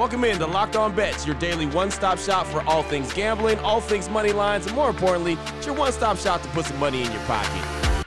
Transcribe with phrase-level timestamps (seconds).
[0.00, 3.58] Welcome in to Locked On Bets, your daily one stop shop for all things gambling,
[3.58, 6.78] all things money lines, and more importantly, it's your one stop shop to put some
[6.78, 8.06] money in your pocket.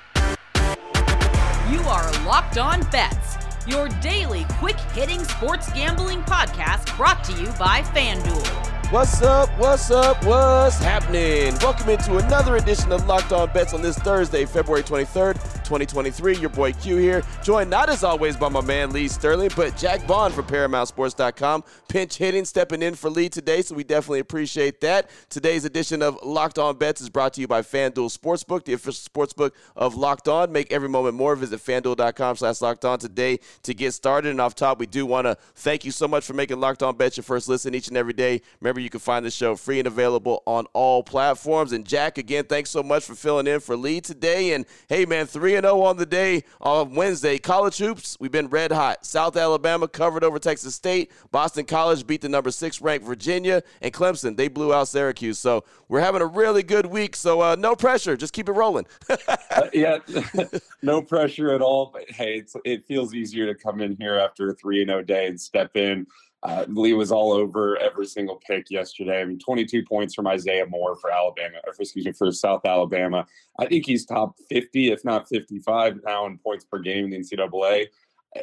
[1.69, 3.37] You are Locked On Bets,
[3.67, 8.91] your daily quick hitting sports gambling podcast brought to you by FanDuel.
[8.91, 9.49] What's up?
[9.59, 10.25] What's up?
[10.25, 11.55] What's happening?
[11.61, 16.37] Welcome into another edition of Locked On Bets on this Thursday, February 23rd, 2023.
[16.37, 20.05] Your boy Q here, joined not as always by my man Lee Sterling, but Jack
[20.07, 21.63] Bond from ParamountSports.com.
[21.87, 25.09] Pinch hitting, stepping in for Lee today, so we definitely appreciate that.
[25.29, 28.93] Today's edition of Locked On Bets is brought to you by FanDuel Sportsbook, the official
[28.93, 30.51] sportsbook of Locked On.
[30.51, 31.35] Make every moment more.
[31.35, 34.29] Visit FanDuel.com slash Locked On today to get started.
[34.29, 36.95] And off top, we do want to thank you so much for making Locked On
[36.95, 38.41] Bets your first listen each and every day.
[38.61, 41.71] Remember, you can find the show free and available on all platforms.
[41.71, 44.53] And Jack, again, thanks so much for filling in for Lee today.
[44.53, 47.37] And hey, man, 3 0 on the day on Wednesday.
[47.37, 49.05] College hoops, we've been red hot.
[49.05, 51.11] South Alabama covered over Texas State.
[51.31, 53.61] Boston College beat the number six ranked Virginia.
[53.81, 55.37] And Clemson, they blew out Syracuse.
[55.37, 57.15] So we're having a really good week.
[57.15, 58.17] So uh, no pressure.
[58.17, 58.87] Just keep it rolling.
[59.09, 59.99] uh, yeah,
[60.81, 61.91] no pressure at all.
[61.93, 65.39] But hey, it feels easier to come in here after a 3 0 day and
[65.39, 66.07] step in
[66.43, 69.21] uh, Lee was all over every single pick yesterday.
[69.21, 73.25] I mean, 22 points from Isaiah Moore for Alabama, or excuse me, for South Alabama.
[73.59, 77.17] I think he's top 50, if not 55 now in points per game in the
[77.19, 77.87] NCAA.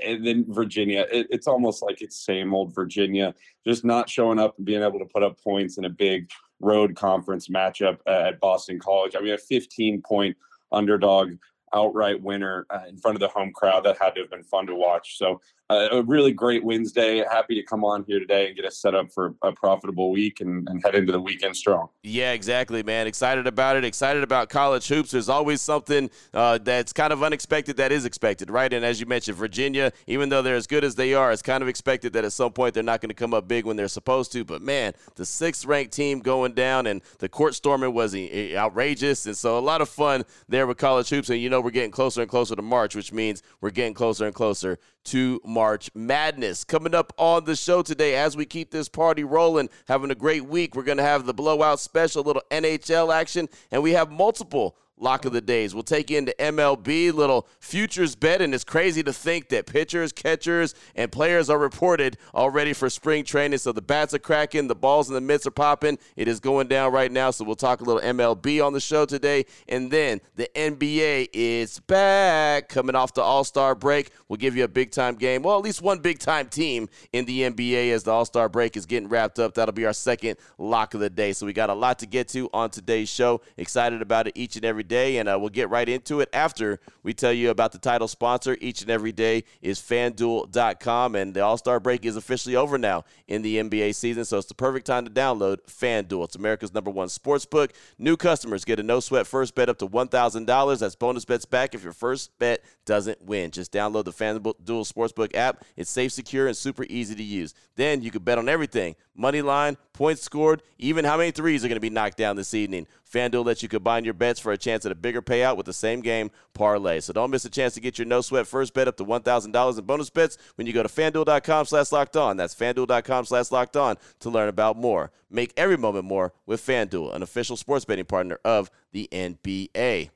[0.02, 3.34] And then Virginia, it, it's almost like it's same old Virginia,
[3.66, 6.96] just not showing up and being able to put up points in a big road
[6.96, 9.14] conference matchup at Boston College.
[9.14, 10.36] I mean, a 15 point
[10.72, 11.32] underdog
[11.74, 13.84] outright winner uh, in front of the home crowd.
[13.84, 15.18] That had to have been fun to watch.
[15.18, 15.36] So uh,
[15.70, 17.24] a really great Wednesday.
[17.30, 20.40] Happy to come on here today and get us set up for a profitable week
[20.40, 21.88] and, and, head into the weekend strong.
[22.02, 23.06] Yeah, exactly, man.
[23.06, 23.84] Excited about it.
[23.84, 25.12] Excited about college hoops.
[25.12, 28.72] There's always something uh, that's kind of unexpected that is expected, right?
[28.72, 31.62] And as you mentioned, Virginia, even though they're as good as they are, it's kind
[31.62, 33.88] of expected that at some point they're not going to come up big when they're
[33.88, 34.44] supposed to.
[34.44, 39.26] But man, the sixth ranked team going down and the court storming was outrageous.
[39.26, 41.30] And so a lot of fun there with college hoops.
[41.30, 44.26] And you know, we're getting closer and closer to March, which means we're getting closer
[44.26, 46.64] and closer to March Madness.
[46.64, 50.46] Coming up on the show today, as we keep this party rolling, having a great
[50.46, 54.10] week, we're going to have the blowout special, a little NHL action, and we have
[54.10, 55.74] multiple lock of the days.
[55.74, 60.12] We'll take you into MLB, little futures bet, and it's crazy to think that pitchers,
[60.12, 63.58] catchers, and players are reported already for spring training.
[63.58, 65.98] So the bats are cracking, the balls in the mitts are popping.
[66.16, 67.30] It is going down right now.
[67.30, 71.80] So we'll talk a little MLB on the show today, and then the NBA is
[71.80, 74.10] back, coming off the All Star break.
[74.28, 77.24] We'll give you a big time game, well, at least one big time team in
[77.24, 79.54] the NBA as the All Star break is getting wrapped up.
[79.54, 81.32] That'll be our second lock of the day.
[81.32, 83.40] So we got a lot to get to on today's show.
[83.56, 86.80] Excited about it each and every day, and uh, we'll get right into it after
[87.02, 91.40] we tell you about the title sponsor each and every day is FanDuel.com, and the
[91.40, 94.86] All Star break is officially over now in the NBA season, so it's the perfect
[94.86, 96.24] time to download FanDuel.
[96.24, 97.72] It's America's number one sports book.
[97.98, 100.78] New customers get a no sweat first bet up to $1,000.
[100.78, 103.52] That's bonus bets back if your first bet doesn't win.
[103.52, 105.64] Just download the FanDuel Sportsbook app.
[105.76, 107.54] It's safe, secure, and super easy to use.
[107.76, 111.68] Then you can bet on everything money line, points scored, even how many threes are
[111.68, 112.86] going to be knocked down this evening.
[113.12, 115.72] FanDuel lets you combine your bets for a chance at a bigger payout with the
[115.72, 117.00] same game parlay.
[117.00, 119.78] So don't miss a chance to get your no sweat first bet up to $1,000
[119.78, 122.36] in bonus bets when you go to fanduel.com slash locked on.
[122.36, 125.10] That's fanduel.com slash locked on to learn about more.
[125.28, 130.10] Make every moment more with FanDuel, an official sports betting partner of the NBA.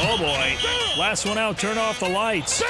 [0.00, 0.56] Oh boy.
[0.98, 2.62] Last one out, turn off the lights.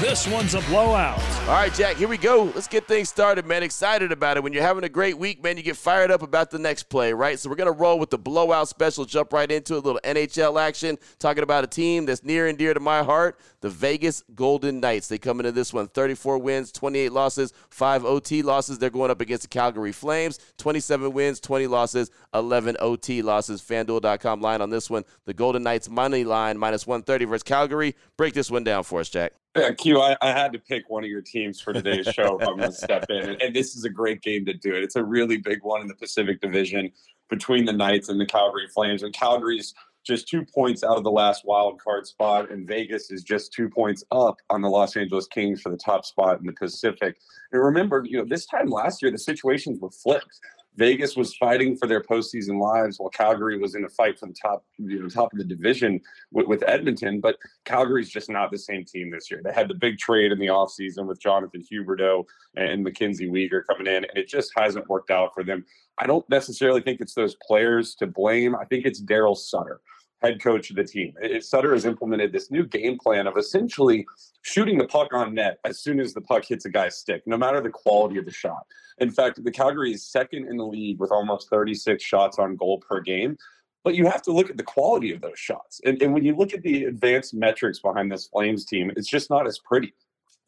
[0.00, 1.18] This one's a blowout.
[1.42, 2.44] All right, Jack, here we go.
[2.54, 3.62] Let's get things started, man.
[3.62, 4.42] Excited about it.
[4.42, 7.12] When you're having a great week, man, you get fired up about the next play,
[7.12, 7.38] right?
[7.38, 10.60] So we're going to roll with the blowout special, jump right into a little NHL
[10.60, 14.80] action, talking about a team that's near and dear to my heart, the Vegas Golden
[14.80, 15.08] Knights.
[15.08, 18.78] They come into this one 34 wins, 28 losses, 5 OT losses.
[18.78, 23.62] They're going up against the Calgary Flames, 27 wins, 20 losses, 11 OT losses.
[23.62, 25.04] FanDuel.com line on this one.
[25.24, 27.96] The Golden Knights money line minus 130 versus Calgary.
[28.18, 29.32] Break this one down for us, Jack.
[29.56, 32.46] Yeah, Q, I, I had to pick one of your teams for today's show if
[32.46, 33.30] I'm going to step in.
[33.30, 34.82] And, and, this is a great game to do it.
[34.82, 36.92] It's a really big one in the Pacific Division
[37.30, 39.02] between the Knights and the Calgary Flames.
[39.02, 39.72] And Calgary's
[40.04, 43.68] just two points out of the last wild card spot, and Vegas is just two
[43.70, 47.16] points up on the Los Angeles Kings for the top spot in the Pacific.
[47.52, 50.38] And remember, you know, this time last year, the situations were flipped.
[50.78, 54.34] Vegas was fighting for their postseason lives while Calgary was in a fight for the
[54.40, 57.20] top, you know, top of the division with, with Edmonton.
[57.20, 59.40] But Calgary's just not the same team this year.
[59.44, 62.24] They had the big trade in the offseason with Jonathan Huberdeau
[62.56, 65.64] and Mackenzie Weegar coming in, and it just hasn't worked out for them.
[65.98, 68.54] I don't necessarily think it's those players to blame.
[68.54, 69.80] I think it's Daryl Sutter.
[70.22, 71.14] Head coach of the team.
[71.40, 74.06] Sutter has implemented this new game plan of essentially
[74.42, 77.36] shooting the puck on net as soon as the puck hits a guy's stick, no
[77.36, 78.66] matter the quality of the shot.
[78.98, 82.78] In fact, the Calgary is second in the league with almost 36 shots on goal
[82.78, 83.36] per game.
[83.84, 85.80] But you have to look at the quality of those shots.
[85.84, 89.30] And, and when you look at the advanced metrics behind this Flames team, it's just
[89.30, 89.94] not as pretty.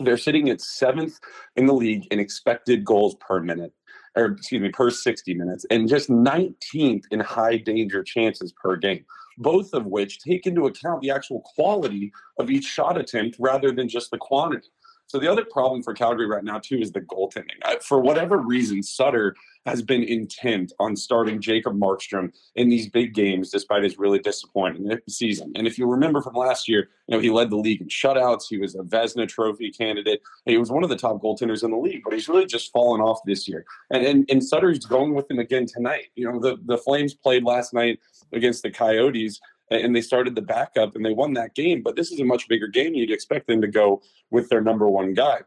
[0.00, 1.20] They're sitting at seventh
[1.56, 3.72] in the league in expected goals per minute
[4.17, 9.05] or excuse me, per 60 minutes, and just 19th in high danger chances per game,
[9.40, 13.88] both of which take into account the actual quality of each shot attempt rather than
[13.88, 14.69] just the quantity.
[15.06, 17.58] So the other problem for Calgary right now too is the goaltending.
[17.82, 19.34] For whatever reason, Sutter
[19.66, 24.90] has been intent on starting Jacob Markstrom in these big games, despite his really disappointing
[25.08, 25.52] season.
[25.54, 28.44] And if you remember from last year, you know he led the league in shutouts.
[28.48, 30.20] He was a Vezina Trophy candidate.
[30.46, 33.00] He was one of the top goaltenders in the league, but he's really just fallen
[33.00, 33.64] off this year.
[33.90, 36.06] And and, and Sutter's going with him again tonight.
[36.14, 37.98] You know the the Flames played last night
[38.32, 39.40] against the Coyotes
[39.70, 41.82] and they started the backup and they won that game.
[41.82, 42.94] But this is a much bigger game.
[42.94, 45.40] You'd expect them to go with their number one guy.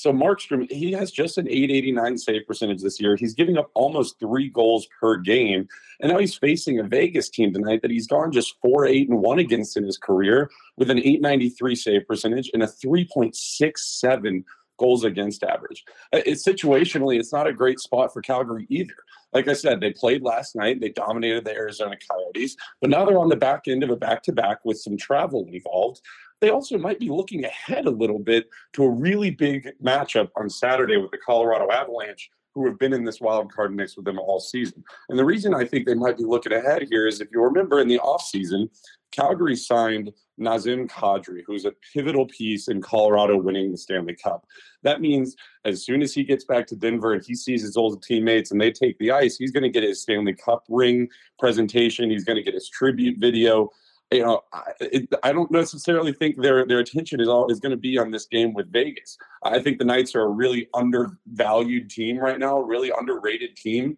[0.00, 3.16] So Markstrom, he has just an 889 save percentage this year.
[3.16, 5.68] He's giving up almost three goals per game.
[6.00, 9.20] And now he's facing a Vegas team tonight that he's gone just 4 8 and
[9.20, 14.44] 1 against in his career with an 893 save percentage and a 3.67
[14.78, 15.84] goals against average.
[16.14, 18.94] Uh, it's situationally, it's not a great spot for Calgary either.
[19.34, 20.80] Like I said, they played last night.
[20.80, 24.22] They dominated the Arizona Coyotes, but now they're on the back end of a back
[24.22, 26.00] to back with some travel involved.
[26.40, 30.48] They also might be looking ahead a little bit to a really big matchup on
[30.48, 34.18] Saturday with the Colorado Avalanche, who have been in this wild card mix with them
[34.18, 34.82] all season.
[35.08, 37.80] And the reason I think they might be looking ahead here is if you remember
[37.80, 38.68] in the offseason,
[39.12, 44.46] Calgary signed Nazem Kadri, who's a pivotal piece in Colorado winning the Stanley Cup.
[44.82, 48.02] That means as soon as he gets back to Denver and he sees his old
[48.02, 51.08] teammates and they take the ice, he's going to get his Stanley Cup ring
[51.38, 52.10] presentation.
[52.10, 53.70] He's going to get his tribute video.
[54.12, 57.70] You know, I, it, I don't necessarily think their their attention is all is going
[57.70, 59.16] to be on this game with Vegas.
[59.44, 63.96] I think the Knights are a really undervalued team right now, really underrated team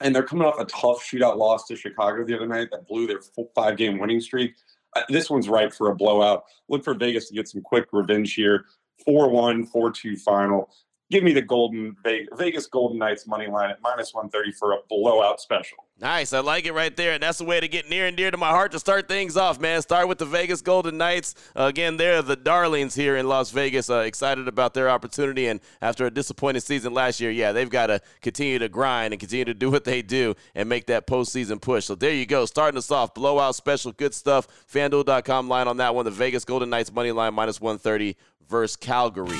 [0.00, 3.06] and they're coming off a tough shootout loss to Chicago the other night that blew
[3.06, 3.20] their
[3.54, 4.54] five game winning streak.
[4.94, 6.44] Uh, this one's ripe for a blowout.
[6.68, 8.66] Look for Vegas to get some quick revenge here.
[9.04, 10.70] 4 1, 4 2 final
[11.10, 15.40] give me the Golden Vegas Golden Knights money line at minus 130 for a blowout
[15.40, 15.78] special.
[16.00, 16.32] Nice.
[16.32, 17.12] I like it right there.
[17.12, 19.36] And that's the way to get near and dear to my heart to start things
[19.36, 19.80] off, man.
[19.80, 21.34] Start with the Vegas Golden Knights.
[21.56, 23.88] Uh, again, they're the darlings here in Las Vegas.
[23.88, 25.46] Uh, excited about their opportunity.
[25.46, 29.20] And after a disappointing season last year, yeah, they've got to continue to grind and
[29.20, 31.84] continue to do what they do and make that postseason push.
[31.84, 32.44] So there you go.
[32.44, 33.14] Starting us off.
[33.14, 33.92] Blowout special.
[33.92, 34.48] Good stuff.
[34.72, 36.04] FanDuel.com line on that one.
[36.04, 38.16] The Vegas Golden Knights money line minus 130
[38.48, 39.38] versus Calgary.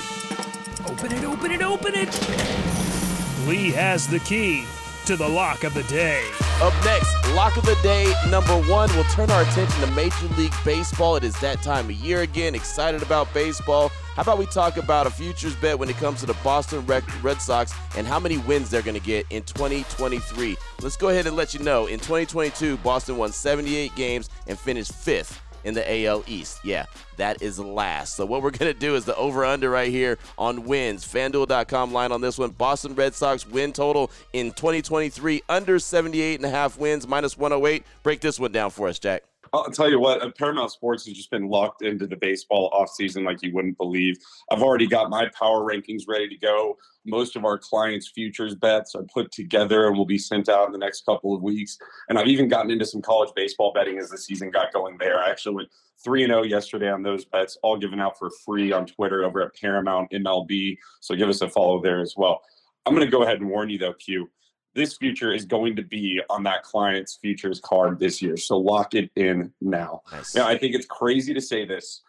[0.86, 3.48] Open it, open it, open it.
[3.48, 4.66] Lee has the key
[5.06, 6.22] to the lock of the day.
[6.60, 8.90] Up next, lock of the day number one.
[8.94, 11.16] We'll turn our attention to Major League Baseball.
[11.16, 12.54] It is that time of year again.
[12.54, 13.88] Excited about baseball.
[14.14, 17.40] How about we talk about a futures bet when it comes to the Boston Red
[17.40, 20.56] Sox and how many wins they're going to get in 2023?
[20.82, 21.86] Let's go ahead and let you know.
[21.86, 26.60] In 2022, Boston won 78 games and finished fifth in the AL East.
[26.64, 28.16] Yeah, that is last.
[28.16, 31.04] So what we're going to do is the over under right here on wins.
[31.06, 32.50] FanDuel.com line on this one.
[32.50, 37.84] Boston Red Sox win total in 2023 under 78 and a half wins minus 108.
[38.02, 39.24] Break this one down for us, Jack.
[39.54, 43.24] I'll tell you what, uh, Paramount Sports has just been locked into the baseball offseason
[43.24, 44.16] like you wouldn't believe.
[44.50, 46.76] I've already got my power rankings ready to go.
[47.04, 50.72] Most of our clients' futures bets are put together and will be sent out in
[50.72, 51.78] the next couple of weeks.
[52.08, 55.18] And I've even gotten into some college baseball betting as the season got going there.
[55.18, 55.68] I actually went
[56.02, 59.54] 3 0 yesterday on those bets, all given out for free on Twitter over at
[59.54, 60.78] Paramount MLB.
[61.00, 62.42] So give us a follow there as well.
[62.86, 64.30] I'm going to go ahead and warn you, though, Q
[64.74, 68.36] this future is going to be on that client's futures card this year.
[68.36, 70.02] So lock it in now.
[70.10, 70.34] Nice.
[70.34, 72.02] Now, I think it's crazy to say this,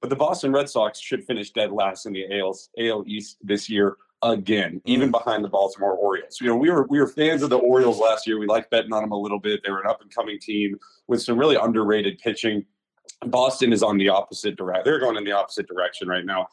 [0.00, 3.68] but the Boston Red Sox should finish dead last in the AL, AL East this
[3.68, 4.82] year again, mm.
[4.84, 6.40] even behind the Baltimore Orioles.
[6.40, 8.38] You know, we were we were fans of the Orioles last year.
[8.38, 9.60] We liked betting on them a little bit.
[9.64, 12.64] They were an up and coming team with some really underrated pitching.
[13.26, 14.82] Boston is on the opposite direction.
[14.84, 16.46] They're going in the opposite direction right now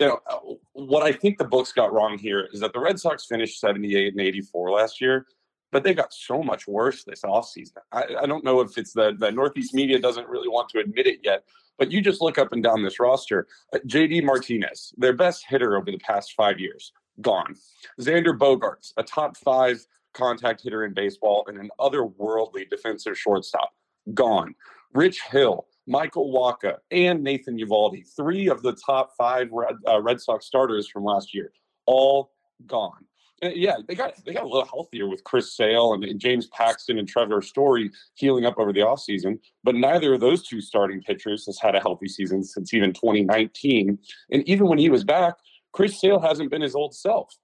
[0.00, 3.26] you know, what I think the books got wrong here is that the Red Sox
[3.26, 5.26] finished 78 and 84 last year,
[5.72, 7.76] but they got so much worse this offseason.
[7.92, 11.06] I, I don't know if it's the, the Northeast media doesn't really want to admit
[11.06, 11.44] it yet,
[11.78, 13.46] but you just look up and down this roster.
[13.74, 17.54] Uh, JD Martinez, their best hitter over the past five years, gone.
[18.00, 19.84] Xander Bogaerts, a top five
[20.14, 23.70] contact hitter in baseball and an otherworldly defensive shortstop,
[24.14, 24.54] gone.
[24.92, 30.20] Rich Hill, Michael Wacha, and Nathan Eovaldi, three of the top five Red, uh, Red
[30.20, 31.52] Sox starters from last year,
[31.86, 32.32] all
[32.66, 33.04] gone.
[33.42, 36.46] Uh, yeah, they got they got a little healthier with Chris Sale and, and James
[36.48, 39.38] Paxton and Trevor Story healing up over the offseason.
[39.64, 43.98] But neither of those two starting pitchers has had a healthy season since even 2019.
[44.30, 45.36] And even when he was back,
[45.72, 47.34] Chris Sale hasn't been his old self.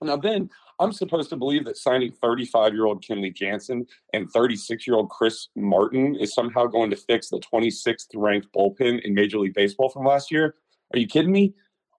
[0.00, 4.86] Now, then I'm supposed to believe that signing 35 year old Kenley Jansen and 36
[4.86, 9.38] year old Chris Martin is somehow going to fix the 26th ranked bullpen in Major
[9.38, 10.54] League Baseball from last year.
[10.94, 11.54] Are you kidding me?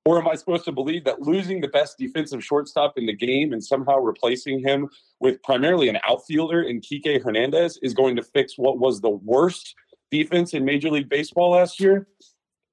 [0.06, 3.52] Or am I supposed to believe that losing the best defensive shortstop in the game
[3.52, 4.88] and somehow replacing him
[5.20, 9.76] with primarily an outfielder in Kike Hernandez is going to fix what was the worst
[10.10, 12.08] defense in Major League Baseball last year?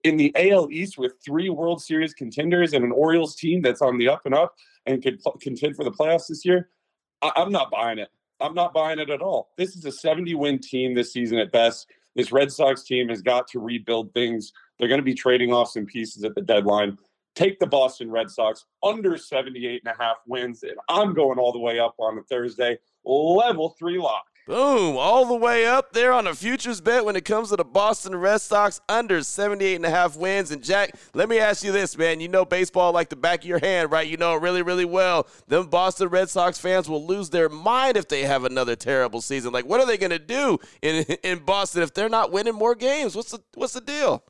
[0.07, 3.99] In the AL East with three World Series contenders and an Orioles team that's on
[3.99, 4.55] the up and up
[4.87, 6.71] and could pl- contend for the playoffs this year,
[7.23, 8.09] I- I'm not buying it.
[8.39, 9.51] I'm not buying it at all.
[9.57, 11.91] This is a 70 win team this season at best.
[12.15, 14.53] This Red Sox team has got to rebuild things.
[14.79, 16.99] They're going to be trading off some pieces at the deadline
[17.37, 20.63] take the Boston Red Sox under 78 and a half wins.
[20.65, 24.25] And I'm going all the way up on a Thursday, level three lock.
[24.47, 27.65] Boom, all the way up there on a futures bet when it comes to the
[27.65, 30.53] Boston Red Sox under 78 and a half wins.
[30.53, 32.21] And Jack, let me ask you this, man.
[32.21, 34.07] You know baseball like the back of your hand, right?
[34.07, 35.27] You know it really, really well.
[35.49, 39.53] Them Boston Red Sox fans will lose their mind if they have another terrible season.
[39.53, 42.77] Like, what are they going to do in in Boston if they're not winning more
[42.77, 43.17] games?
[43.17, 44.23] What's the what's the deal?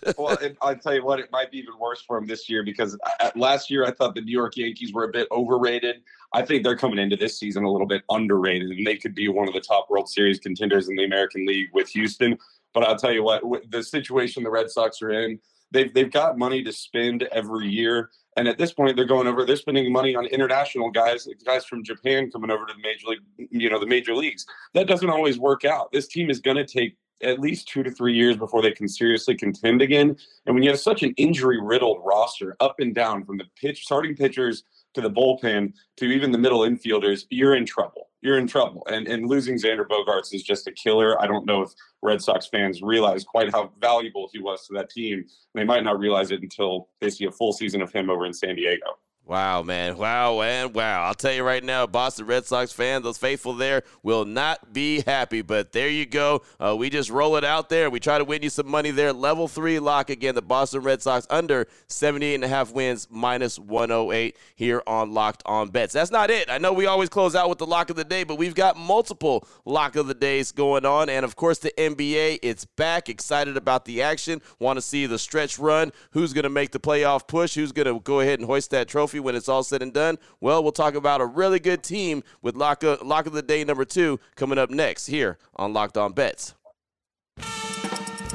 [0.18, 2.62] well, it, I'll tell you what, it might be even worse for him this year
[2.62, 6.02] because I, last year I thought the New York Yankees were a bit overrated.
[6.32, 9.28] I think they're coming into this season a little bit underrated, and they could be
[9.28, 12.38] one of the top World Series contenders in the American League with Houston.
[12.72, 15.38] But I'll tell you what, the situation the Red Sox are in,
[15.72, 18.10] they've they've got money to spend every year.
[18.38, 19.44] And at this point, they're going over.
[19.44, 23.48] They're spending money on international guys, guys from Japan coming over to the major league,
[23.50, 24.46] you know, the major leagues.
[24.72, 25.92] That doesn't always work out.
[25.92, 28.88] This team is going to take at least two to three years before they can
[28.88, 30.16] seriously contend again.
[30.46, 33.84] And when you have such an injury riddled roster up and down from the pitch
[33.84, 34.64] starting pitchers
[34.94, 38.08] to the bullpen to even the middle infielders, you're in trouble.
[38.20, 38.86] You're in trouble.
[38.88, 41.20] And and losing Xander Bogaerts is just a killer.
[41.20, 41.70] I don't know if
[42.02, 45.24] Red Sox fans realize quite how valuable he was to that team.
[45.54, 48.32] They might not realize it until they see a full season of him over in
[48.32, 48.86] San Diego.
[49.24, 49.96] Wow, man.
[49.96, 51.04] Wow, and wow.
[51.04, 55.00] I'll tell you right now, Boston Red Sox fans, those faithful there, will not be
[55.06, 55.42] happy.
[55.42, 56.42] But there you go.
[56.58, 57.88] Uh, we just roll it out there.
[57.88, 59.12] We try to win you some money there.
[59.12, 60.34] Level three lock again.
[60.34, 65.44] The Boston Red Sox under 78 and a half wins, minus 108 here on Locked
[65.46, 65.92] On Bets.
[65.92, 66.50] That's not it.
[66.50, 68.76] I know we always close out with the lock of the day, but we've got
[68.76, 71.08] multiple lock of the days going on.
[71.08, 73.08] And of course, the NBA, it's back.
[73.08, 74.42] Excited about the action.
[74.58, 75.92] Want to see the stretch run.
[76.10, 77.54] Who's going to make the playoff push?
[77.54, 79.11] Who's going to go ahead and hoist that trophy?
[79.12, 80.18] Trophy when it's all said and done?
[80.40, 83.64] Well, we'll talk about a really good team with Lock of, Lock of the Day
[83.64, 86.54] number two coming up next here on Locked On Bets.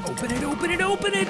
[0.06, 1.28] Open it, open it, open it.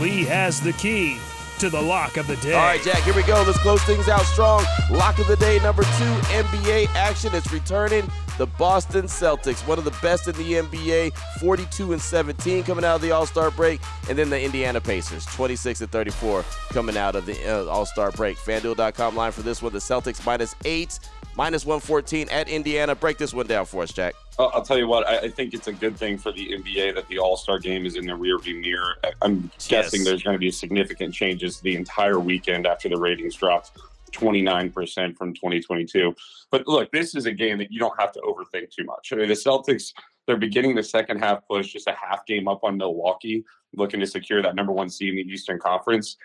[0.00, 1.18] Lee has the key
[1.62, 2.54] to the lock of the day.
[2.54, 3.40] All right, Jack, here we go.
[3.46, 4.64] Let's close things out strong.
[4.90, 7.30] Lock of the day number two, NBA action.
[7.34, 12.64] It's returning the Boston Celtics, one of the best in the NBA, 42 and 17
[12.64, 16.44] coming out of the All Star break, and then the Indiana Pacers, 26 and 34
[16.70, 18.38] coming out of the uh, All Star break.
[18.38, 20.98] FanDuel.com line for this one: the Celtics minus eight,
[21.36, 22.94] minus 114 at Indiana.
[22.94, 24.14] Break this one down for us, Jack.
[24.38, 27.18] I'll tell you what, I think it's a good thing for the NBA that the
[27.18, 28.96] All Star game is in the rearview mirror.
[29.20, 29.68] I'm yes.
[29.68, 33.72] guessing there's going to be significant changes the entire weekend after the ratings dropped
[34.12, 36.14] 29% from 2022.
[36.50, 39.12] But look, this is a game that you don't have to overthink too much.
[39.12, 39.92] I mean, the Celtics,
[40.26, 44.06] they're beginning the second half push, just a half game up on Milwaukee, looking to
[44.06, 46.16] secure that number one seed in the Eastern Conference.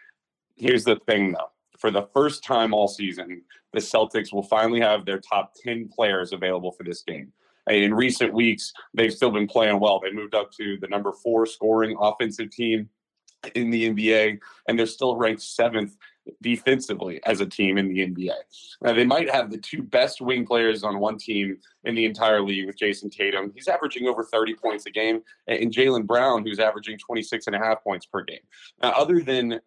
[0.55, 1.49] Here's the thing, though.
[1.77, 3.43] For the first time all season,
[3.73, 7.31] the Celtics will finally have their top 10 players available for this game.
[7.69, 9.99] In recent weeks, they've still been playing well.
[9.99, 12.89] They moved up to the number four scoring offensive team
[13.55, 15.95] in the NBA, and they're still ranked seventh
[16.41, 18.33] defensively as a team in the NBA.
[18.81, 22.41] Now, they might have the two best wing players on one team in the entire
[22.41, 23.51] league with Jayson Tatum.
[23.55, 27.59] He's averaging over 30 points a game, and Jaylen Brown, who's averaging 26 and a
[27.59, 28.39] half points per game.
[28.81, 29.59] Now, other than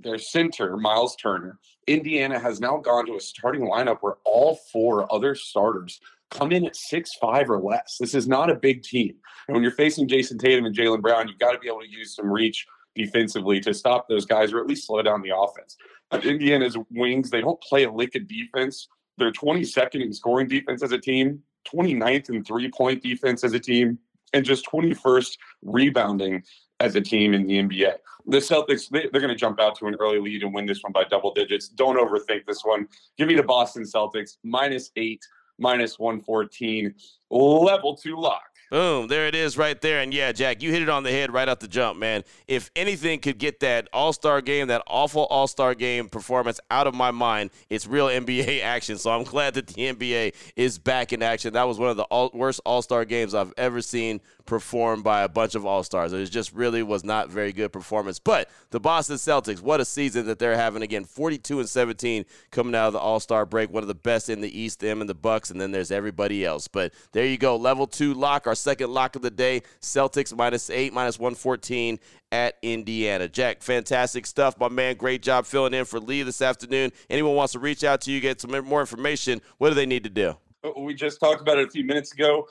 [0.00, 5.12] their center, Myles Turner, Indiana has now gone to a starting lineup where all four
[5.12, 6.00] other starters
[6.30, 7.96] come in at six five or less.
[8.00, 9.14] This is not a big team.
[9.46, 11.90] And when you're facing Jayson Tatum and Jaylen Brown, you've got to be able to
[11.90, 15.76] use some reach defensively to stop those guys or at least slow down the offense.
[16.24, 18.88] Indiana's wings, they don't play a lick of defense.
[19.18, 23.60] They're 22nd in scoring defense as a team, 29th in three point defense as a
[23.60, 23.98] team,
[24.32, 26.42] and just 21st rebounding
[26.80, 27.94] as a team in the NBA.
[28.28, 30.82] The Celtics, they, are going to jump out to an early lead and win this
[30.82, 31.68] one by double digits.
[31.68, 32.88] Don't overthink this one.
[33.16, 35.24] Give me the Boston Celtics minus eight,
[35.58, 36.92] minus 114,
[37.30, 38.42] level two lock.
[38.70, 40.00] Boom, there it is right there.
[40.00, 42.24] And yeah, Jack, you hit it on the head right off the jump, man.
[42.48, 46.88] If anything could get that all star game, that awful all star game performance out
[46.88, 48.98] of my mind, it's real NBA action.
[48.98, 51.52] So I'm glad that the NBA is back in action.
[51.52, 55.22] That was one of the all- worst all star games I've ever seen performed by
[55.22, 56.12] a bunch of all stars.
[56.12, 58.18] It just really was not very good performance.
[58.18, 62.74] But the Boston Celtics, what a season that they're having again 42 and 17 coming
[62.74, 63.70] out of the all star break.
[63.70, 65.50] One of the best in the East, them and the Bucks.
[65.50, 66.68] And then there's everybody else.
[66.68, 67.56] But there you go.
[67.56, 69.62] Level two lock, our second lock of the day.
[69.80, 71.98] Celtics minus eight, minus 114
[72.32, 73.28] at Indiana.
[73.28, 74.58] Jack, fantastic stuff.
[74.58, 76.92] My man, great job filling in for Lee this afternoon.
[77.08, 80.04] Anyone wants to reach out to you, get some more information, what do they need
[80.04, 80.36] to do?
[80.64, 82.46] Uh, we just talked about it a few minutes ago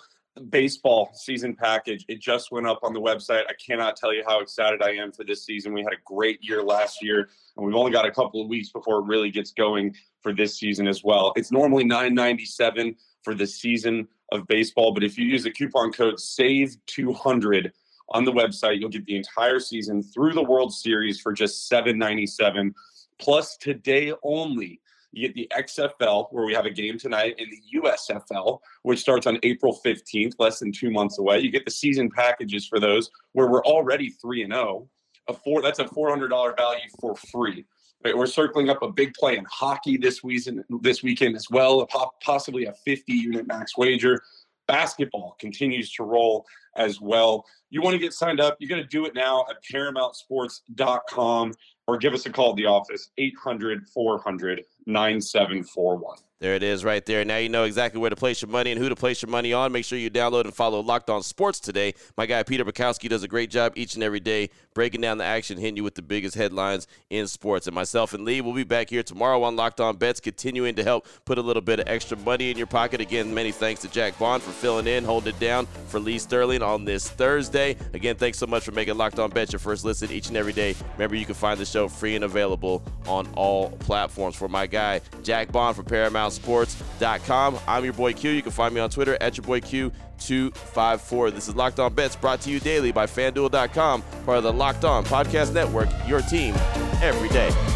[0.49, 2.05] baseball season package.
[2.07, 3.43] It just went up on the website.
[3.47, 5.73] I cannot tell you how excited I am for this season.
[5.73, 8.69] We had a great year last year, and we've only got a couple of weeks
[8.69, 11.33] before it really gets going for this season as well.
[11.35, 16.15] It's normally 997 for the season of baseball, but if you use the coupon code
[16.15, 17.71] SAVE200
[18.09, 22.73] on the website, you'll get the entire season through the World Series for just 797
[23.17, 24.81] plus today only
[25.15, 29.25] you get the XFL, where we have a game tonight, and the USFL, which starts
[29.25, 31.39] on April 15th, less than two months away.
[31.39, 34.89] You get the season packages for those, where we're already 3 and 0.
[35.27, 37.65] A four, that's a $400 value for free.
[38.03, 41.87] We're circling up a big play in hockey this weekend, this weekend as well,
[42.21, 44.21] possibly a 50 unit max wager.
[44.67, 46.45] Basketball continues to roll
[46.75, 47.45] as well.
[47.69, 51.53] You want to get signed up, you got to do it now at ParamountSports.com
[51.87, 56.17] or give us a call at the office, 800 400 9741.
[56.39, 57.23] There it is right there.
[57.23, 59.53] Now you know exactly where to place your money and who to place your money
[59.53, 59.71] on.
[59.71, 61.93] Make sure you download and follow Locked On Sports today.
[62.17, 65.23] My guy Peter Bukowski does a great job each and every day breaking down the
[65.23, 67.67] action, hitting you with the biggest headlines in sports.
[67.67, 70.83] And myself and Lee will be back here tomorrow on Locked On Bets, continuing to
[70.83, 72.99] help put a little bit of extra money in your pocket.
[72.99, 76.61] Again, many thanks to Jack Bond for filling in, holding it down for Lee Sterling
[76.65, 77.77] on this Thursday.
[77.93, 80.51] Again, thanks so much for making Locked On Bets your first listen each and every
[80.51, 80.75] day.
[80.93, 84.35] Remember, you can find the show free and available on all platforms.
[84.35, 86.81] For my guy, Jack Bond from Paramount Sports.
[87.01, 88.31] I'm your boy Q.
[88.31, 91.31] You can find me on Twitter at your boy Q254.
[91.31, 94.83] This is Locked On Bets brought to you daily by FanDuel.com, part of the Locked
[94.83, 96.55] On Podcast Network, your team
[97.01, 97.74] every day.